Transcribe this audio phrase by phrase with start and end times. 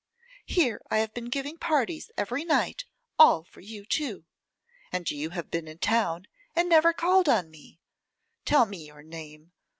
[0.47, 2.85] Here I have been giving parties every night,
[3.19, 4.25] all for you too.
[4.91, 7.79] And you have been in town, and never called on me.
[8.43, 9.51] Tell me your name.